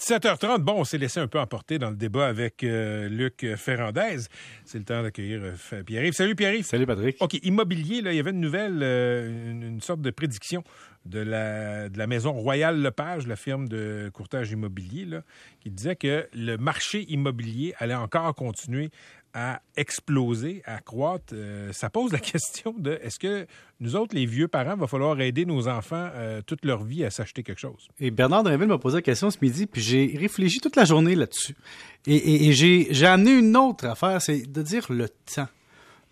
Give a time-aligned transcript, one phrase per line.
[0.00, 4.16] 17h30, bon, on s'est laissé un peu emporter dans le débat avec euh, Luc Ferrandez.
[4.64, 6.14] C'est le temps d'accueillir euh, Pierre-Yves.
[6.14, 6.64] Salut Pierre-Yves.
[6.64, 7.18] Salut Patrick.
[7.20, 10.64] OK, immobilier, là, il y avait une nouvelle, euh, une, une sorte de prédiction
[11.06, 15.06] de la, maison Royal Lepage, la firme de courtage immobilier,
[15.60, 18.90] qui disait que le marché immobilier allait encore continuer
[19.32, 21.32] à exploser, à croître.
[21.34, 23.46] Euh, ça pose la question de est-ce que
[23.78, 27.10] nous autres, les vieux parents, va falloir aider nos enfants euh, toute leur vie à
[27.10, 27.88] s'acheter quelque chose?
[27.98, 31.14] Et Bernard Drinville m'a posé la question ce midi, puis j'ai réfléchi toute la journée
[31.14, 31.54] là-dessus.
[32.06, 35.48] Et, et- j'ai amené une autre affaire, c'est de dire le temps.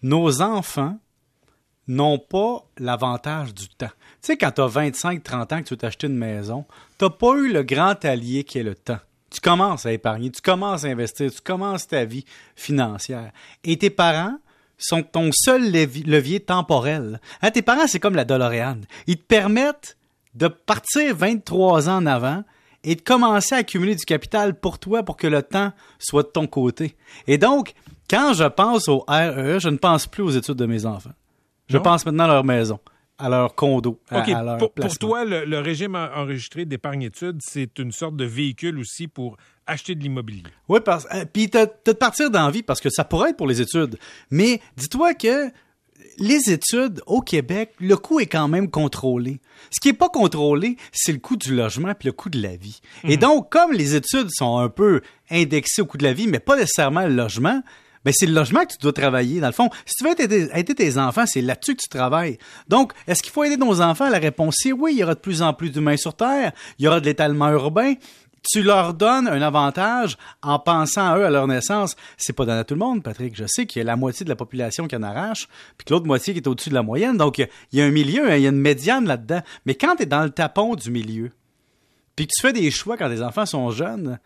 [0.02, 0.98] Nos enfants
[1.88, 3.86] n'ont pas l'avantage du temps.
[4.20, 6.64] Tu sais, quand tu as 25-30 ans que tu veux t'acheter une maison,
[6.98, 8.98] tu pas eu le grand allié qui est le temps.
[9.30, 12.24] Tu commences à épargner, tu commences à investir, tu commences ta vie
[12.56, 13.30] financière.
[13.64, 14.38] Et tes parents
[14.78, 17.20] sont ton seul levi- levier temporel.
[17.42, 18.78] Hein, tes parents, c'est comme la DeLorean.
[19.06, 19.96] Ils te permettent
[20.34, 22.44] de partir 23 ans en avant
[22.84, 26.28] et de commencer à accumuler du capital pour toi pour que le temps soit de
[26.28, 26.96] ton côté.
[27.26, 27.74] Et donc,
[28.08, 31.10] quand je pense au REE, je ne pense plus aux études de mes enfants.
[31.68, 31.82] Je Non?
[31.82, 32.78] pense maintenant à leur maison,
[33.18, 37.40] à leur condo, à, OK, à leur pour, toi, le, le régime en- enregistré d'épargne-études,
[37.42, 40.44] c'est une sorte de véhicule aussi pour acheter de l'immobilier.
[40.68, 43.46] Oui, parce euh, puis t'as t'as de partir d'envie parce que ça pourrait être pour
[43.48, 43.98] les études.
[44.30, 45.50] Mais dis-toi que
[46.18, 49.40] les études au Québec, le coût est quand même contrôlé.
[49.70, 52.56] Ce qui est pas contrôlé, c'est le coût du logement puis le coût de la
[52.56, 52.80] vie.
[53.04, 56.38] Et donc, comme les études sont un peu indexées au coût de la vie, mais
[56.40, 57.62] pas nécessairement le logement,
[58.04, 59.40] ben c'est le logement que tu dois travailler.
[59.40, 62.38] Dans le fond, si tu veux aider, aider tes enfants, c'est là-dessus que tu travailles.
[62.68, 64.08] Donc, est-ce qu'il faut aider nos enfants?
[64.08, 64.92] La réponse c'est oui.
[64.94, 66.52] Il y aura de plus en plus d'humains sur Terre.
[66.78, 67.94] Il y aura de l'étalement urbain
[68.50, 71.96] tu leur donnes un avantage en pensant à eux à leur naissance.
[72.16, 73.36] C'est pas donné à tout le monde, Patrick.
[73.36, 75.92] Je sais qu'il y a la moitié de la population qui en arrache, puis que
[75.92, 77.16] l'autre moitié qui est au-dessus de la moyenne.
[77.16, 79.42] Donc, il y a un milieu, hein, il y a une médiane là-dedans.
[79.66, 81.30] Mais quand tu es dans le tapon du milieu,
[82.16, 84.18] puis que tu fais des choix quand tes enfants sont jeunes,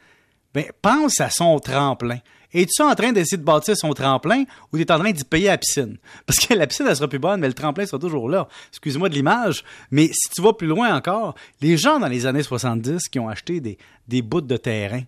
[0.55, 2.19] ben, pense à son tremplin.
[2.55, 5.47] Es-tu en train d'essayer de bâtir son tremplin ou tu es en train d'y payer
[5.47, 5.97] la piscine?
[6.27, 8.48] Parce que la piscine, elle sera plus bonne, mais le tremplin sera toujours là.
[8.70, 12.42] Excuse-moi de l'image, mais si tu vas plus loin encore, les gens dans les années
[12.42, 15.02] 70 qui ont acheté des, des bouts de terrain,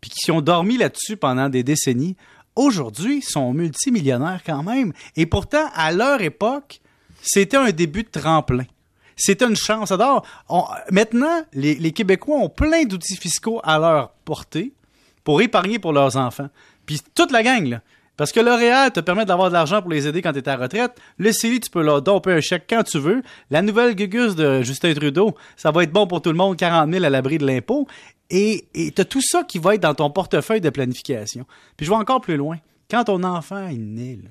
[0.00, 2.16] puis qui ont dormi là-dessus pendant des décennies,
[2.56, 4.92] aujourd'hui sont multimillionnaires quand même.
[5.16, 6.80] Et pourtant, à leur époque,
[7.22, 8.64] c'était un début de tremplin.
[9.14, 9.90] C'était une chance.
[9.90, 10.24] Alors,
[10.90, 14.72] maintenant, les Québécois ont plein d'outils fiscaux à leur portée
[15.24, 16.48] pour épargner pour leurs enfants.
[16.88, 17.82] Puis toute la gang, là.
[18.16, 20.56] Parce que l'Oréal te permet d'avoir de l'argent pour les aider quand tu es à
[20.56, 20.98] retraite.
[21.18, 23.22] Le CELI, tu peux leur domper un chèque quand tu veux.
[23.50, 26.90] La nouvelle gugus de Justin Trudeau, ça va être bon pour tout le monde, 40
[26.90, 27.86] 000 à l'abri de l'impôt.
[28.30, 31.44] Et tu as tout ça qui va être dans ton portefeuille de planification.
[31.76, 32.56] Puis je vais encore plus loin.
[32.90, 34.30] Quand ton enfant est né, là,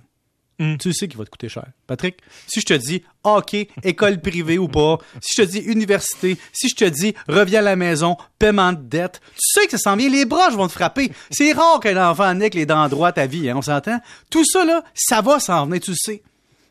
[0.59, 0.77] Mm.
[0.77, 1.67] tu sais qu'il va te coûter cher.
[1.85, 6.37] Patrick, si je te dis OK, école privée ou pas, si je te dis université,
[6.51, 9.77] si je te dis reviens à la maison, paiement de dette, tu sais que ça
[9.77, 11.11] s'en vient, les broches vont te frapper.
[11.29, 13.99] C'est rare qu'un enfant naît les dents droites à vie, hein, on s'entend?
[14.31, 14.65] Tout ça,
[14.95, 16.23] ça va s'en venir, tu sais.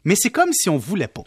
[0.04, 1.22] Mais c'est comme si on voulait pas.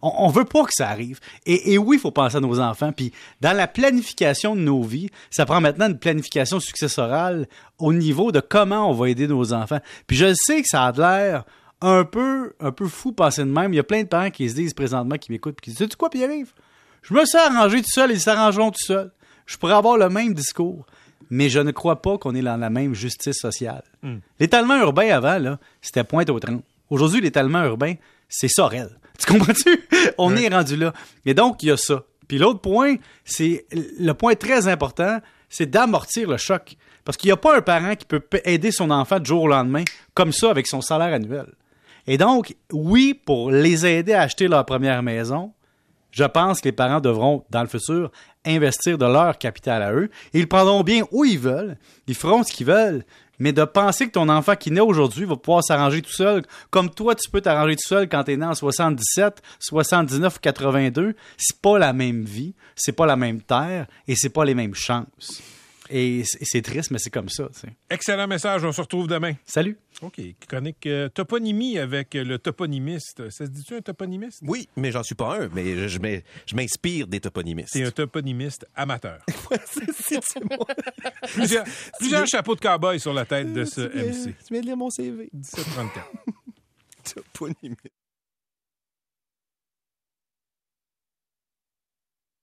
[0.00, 1.18] On, on veut pas que ça arrive.
[1.44, 2.92] Et, et oui, il faut penser à nos enfants.
[2.92, 7.48] Puis dans la planification de nos vies, ça prend maintenant une planification successorale
[7.78, 9.80] au niveau de comment on va aider nos enfants.
[10.06, 11.44] Puis je sais que ça a l'air
[11.80, 13.72] un peu, un peu fou passer de même.
[13.72, 15.78] Il y a plein de parents qui se disent présentement, qui m'écoutent, puis qui disent,
[15.78, 16.52] sais-tu quoi, Pierre-Yves?
[17.02, 19.12] Je me suis arrangé tout seul, ils s'arrangeront tout seuls.
[19.46, 20.84] Je pourrais avoir le même discours,
[21.30, 23.84] mais je ne crois pas qu'on est dans la même justice sociale.
[24.40, 26.62] L'étalement urbain avant, là, c'était pointe au 30.
[26.90, 27.94] Aujourd'hui, l'étalement urbain,
[28.28, 28.90] c'est Sorel.
[29.18, 29.88] Tu comprends-tu?
[30.18, 30.92] On est rendu là.
[31.24, 32.04] Et donc, il y a ça.
[32.28, 36.76] Puis l'autre point, c'est le point très important, c'est d'amortir le choc.
[37.04, 39.48] Parce qu'il n'y a pas un parent qui peut aider son enfant du jour au
[39.48, 41.46] lendemain comme ça avec son salaire annuel.
[42.06, 45.52] Et donc, oui, pour les aider à acheter leur première maison,
[46.10, 48.10] je pense que les parents devront, dans le futur,
[48.44, 50.10] investir de leur capital à eux.
[50.32, 51.76] Ils prendront bien où ils veulent,
[52.06, 53.04] ils feront ce qu'ils veulent.
[53.38, 56.90] Mais de penser que ton enfant qui naît aujourd'hui va pouvoir s'arranger tout seul, comme
[56.90, 61.14] toi, tu peux t'arranger tout seul quand tu es né en 77, 79 ou 82,
[61.36, 64.74] c'est pas la même vie, c'est pas la même terre et c'est pas les mêmes
[64.74, 65.40] chances.
[65.90, 67.44] Et c'est triste, mais c'est comme ça.
[67.88, 69.34] Excellent message, on se retrouve demain.
[69.46, 69.78] Salut!
[70.00, 73.30] OK, chronique euh, toponymie avec euh, le toponymiste.
[73.30, 74.40] Ça se dit-tu un toponymiste?
[74.46, 77.70] Oui, mais j'en suis pas un, mais je, je m'in- je m'inspire des toponymistes.
[77.72, 79.18] C'est un toponymiste amateur.
[79.66, 80.66] C'est- moi.
[81.34, 81.64] Plusieurs,
[81.98, 84.36] plusieurs chapeaux de cow-boy sur la tête de ce Tu viens- MC.
[84.46, 85.28] Tu viens de lire mon CV.
[85.32, 86.06] 1734.
[87.14, 87.92] Toponymiste.